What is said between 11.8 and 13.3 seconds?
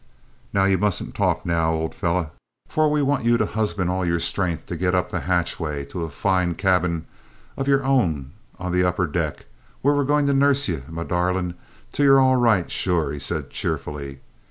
till ye're all roight, sure!" he